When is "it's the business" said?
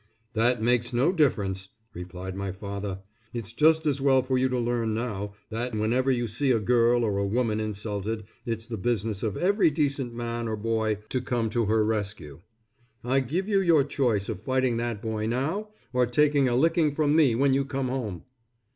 8.43-9.21